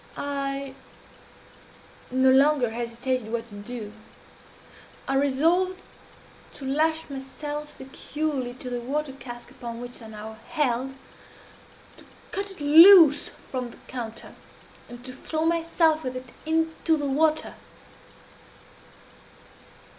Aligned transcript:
"I 0.17 0.73
no 2.09 2.31
longer 2.31 2.71
hesitated 2.71 3.31
what 3.31 3.47
to 3.49 3.55
do. 3.57 3.93
I 5.07 5.13
resolved 5.13 5.83
to 6.55 6.65
lash 6.65 7.07
myself 7.07 7.69
securely 7.69 8.55
to 8.55 8.71
the 8.71 8.79
water 8.79 9.13
cask 9.13 9.51
upon 9.51 9.79
which 9.79 10.01
I 10.01 10.07
now 10.07 10.39
held, 10.49 10.95
to 11.97 12.05
cut 12.31 12.49
it 12.49 12.61
loose 12.61 13.29
from 13.51 13.69
the 13.69 13.77
counter, 13.87 14.33
and 14.89 15.05
to 15.05 15.13
throw 15.13 15.45
myself 15.45 16.03
with 16.03 16.15
it 16.15 16.31
into 16.47 16.97
the 16.97 17.05
water. 17.07 17.53